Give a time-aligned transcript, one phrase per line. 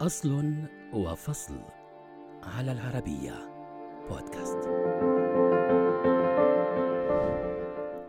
[0.00, 0.54] أصل
[0.92, 1.60] وفصل
[2.42, 3.34] على العربية
[4.10, 4.58] بودكاست.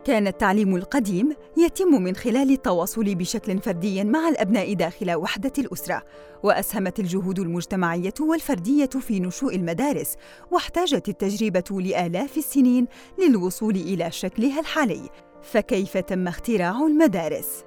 [0.04, 6.02] كان التعليم القديم يتم من خلال التواصل بشكل فردي مع الأبناء داخل وحدة الأسرة
[6.42, 10.14] وأسهمت الجهود المجتمعية والفردية في نشوء المدارس
[10.50, 12.86] واحتاجت التجربة لآلاف السنين
[13.18, 15.08] للوصول إلى شكلها الحالي
[15.42, 17.64] فكيف تم اختراع المدارس؟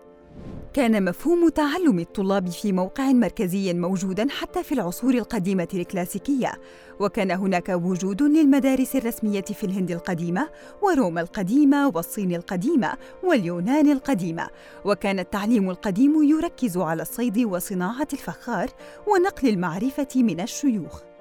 [0.75, 6.51] كان مفهوم تعلم الطلاب في موقع مركزي موجودا حتى في العصور القديمة الكلاسيكية.
[6.99, 10.49] وكان هناك وجود للمدارس الرسمية في الهند القديمة
[10.81, 12.93] وروما القديمة والصين القديمة
[13.23, 14.49] واليونان القديمة.
[14.85, 18.69] وكان التعليم القديم يركز على الصيد وصناعة الفخار
[19.07, 21.14] ونقل المعرفة من الشيوخ.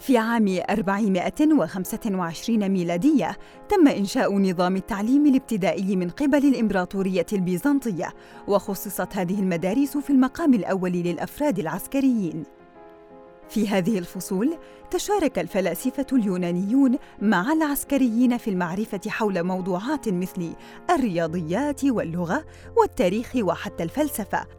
[0.00, 3.36] في عام 425 ميلادية
[3.68, 8.14] تم إنشاء نظام التعليم الابتدائي من قبل الإمبراطورية البيزنطية
[8.48, 12.44] وخصصت هذه المدارس في المقام الأول للأفراد العسكريين.
[13.48, 14.58] في هذه الفصول
[14.90, 20.52] تشارك الفلاسفة اليونانيون مع العسكريين في المعرفة حول موضوعات مثل
[20.90, 22.44] الرياضيات واللغة
[22.76, 24.57] والتاريخ وحتى الفلسفة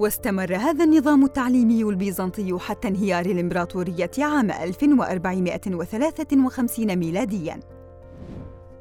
[0.00, 7.60] واستمر هذا النظام التعليمي البيزنطي حتى انهيار الإمبراطورية عام 1453 ميلادياً.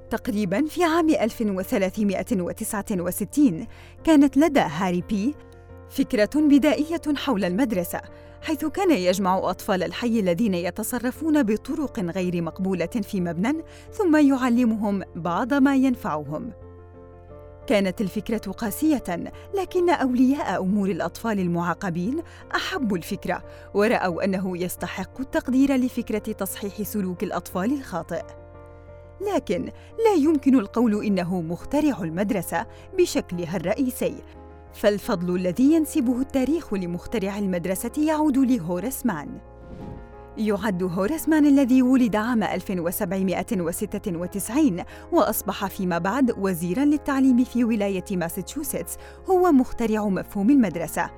[0.10, 3.68] تقريباً في عام 1369
[4.04, 5.36] كانت لدى هاري بي
[5.90, 8.02] فكرة بدائية حول المدرسة،
[8.42, 13.54] حيث كان يجمع أطفال الحي الذين يتصرفون بطرق غير مقبولة في مبنى
[13.94, 16.52] ثم يعلمهم بعض ما ينفعهم.
[17.70, 22.22] كانت الفكرة قاسية، لكن أولياء أمور الأطفال المعاقبين
[22.56, 28.24] أحبوا الفكرة ورأوا أنه يستحق التقدير لفكرة تصحيح سلوك الأطفال الخاطئ.
[29.36, 29.72] لكن
[30.06, 32.66] لا يمكن القول إنه مخترع المدرسة
[32.98, 34.16] بشكلها الرئيسي،
[34.74, 39.49] فالفضل الذي ينسبه التاريخ لمخترع المدرسة يعود لهورس مان.
[40.38, 48.98] يعد هورس مان الذي ولد عام 1796 وأصبح فيما بعد وزيراً للتعليم في ولاية ماساتشوستس
[49.30, 51.10] هو مخترع مفهوم المدرسة.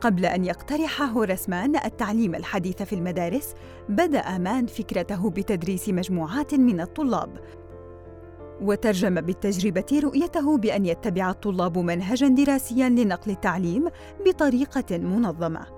[0.00, 3.54] قبل أن يقترح هورس مان التعليم الحديث في المدارس،
[3.88, 7.38] بدأ مان فكرته بتدريس مجموعات من الطلاب،
[8.60, 13.88] وترجم بالتجربة رؤيته بأن يتبع الطلاب منهجاً دراسياً لنقل التعليم
[14.26, 15.73] بطريقة منظمة.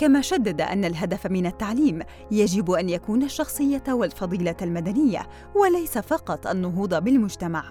[0.00, 7.04] كما شدد أن الهدف من التعليم يجب أن يكون الشخصية والفضيلة المدنية وليس فقط النهوض
[7.04, 7.64] بالمجتمع.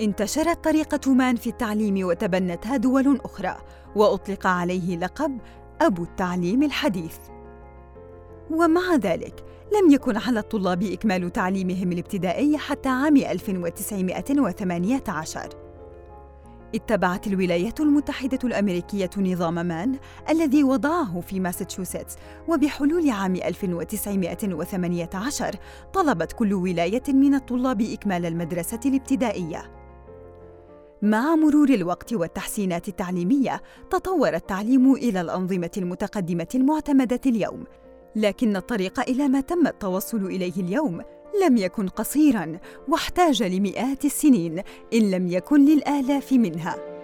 [0.00, 3.56] انتشرت طريقة مان في التعليم وتبنتها دول أخرى،
[3.96, 5.38] وأطلق عليه لقب
[5.80, 7.16] أبو التعليم الحديث.
[8.50, 15.65] ومع ذلك، لم يكن على الطلاب إكمال تعليمهم الابتدائي حتى عام 1918
[16.74, 19.98] اتبعت الولايات المتحدة الأمريكية نظام مان
[20.30, 22.16] الذي وضعه في ماساتشوستس
[22.48, 25.56] وبحلول عام 1918
[25.92, 29.72] طلبت كل ولاية من الطلاب إكمال المدرسة الابتدائية.
[31.02, 37.64] مع مرور الوقت والتحسينات التعليمية تطور التعليم إلى الأنظمة المتقدمة المعتمدة اليوم
[38.16, 41.02] لكن الطريق إلى ما تم التوصل إليه اليوم
[41.42, 42.58] لم يكن قصيرا
[42.88, 44.62] واحتاج لمئات السنين
[44.94, 46.95] إن لم يكن للآلاف منها.